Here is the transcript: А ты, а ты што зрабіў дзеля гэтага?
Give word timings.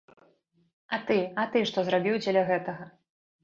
А 0.97 0.99
ты, 1.11 1.19
а 1.43 1.45
ты 1.53 1.63
што 1.73 1.87
зрабіў 1.91 2.21
дзеля 2.25 2.43
гэтага? 2.51 2.93